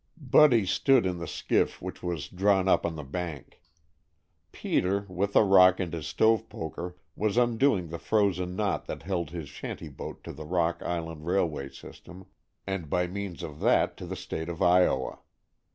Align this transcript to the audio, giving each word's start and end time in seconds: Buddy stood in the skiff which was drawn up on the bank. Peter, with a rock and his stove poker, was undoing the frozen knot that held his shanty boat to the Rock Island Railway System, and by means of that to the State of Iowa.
Buddy 0.17 0.65
stood 0.65 1.05
in 1.05 1.19
the 1.19 1.27
skiff 1.27 1.79
which 1.79 2.01
was 2.01 2.27
drawn 2.27 2.67
up 2.67 2.87
on 2.87 2.95
the 2.95 3.03
bank. 3.03 3.61
Peter, 4.51 5.01
with 5.07 5.35
a 5.35 5.43
rock 5.43 5.79
and 5.79 5.93
his 5.93 6.07
stove 6.07 6.49
poker, 6.49 6.97
was 7.15 7.37
undoing 7.37 7.89
the 7.89 7.99
frozen 7.99 8.55
knot 8.55 8.87
that 8.87 9.03
held 9.03 9.29
his 9.29 9.47
shanty 9.47 9.89
boat 9.89 10.23
to 10.23 10.33
the 10.33 10.43
Rock 10.43 10.81
Island 10.81 11.27
Railway 11.27 11.69
System, 11.69 12.25
and 12.65 12.89
by 12.89 13.05
means 13.05 13.43
of 13.43 13.59
that 13.59 13.95
to 13.97 14.07
the 14.07 14.15
State 14.15 14.49
of 14.49 14.59
Iowa. 14.59 15.19